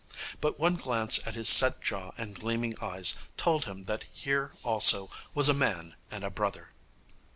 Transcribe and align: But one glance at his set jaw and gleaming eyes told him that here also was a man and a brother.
But 0.41 0.59
one 0.59 0.77
glance 0.77 1.19
at 1.27 1.35
his 1.35 1.47
set 1.47 1.79
jaw 1.79 2.09
and 2.17 2.33
gleaming 2.33 2.73
eyes 2.81 3.17
told 3.37 3.65
him 3.65 3.83
that 3.83 4.05
here 4.11 4.51
also 4.63 5.11
was 5.35 5.47
a 5.47 5.53
man 5.53 5.95
and 6.09 6.23
a 6.23 6.31
brother. 6.31 6.69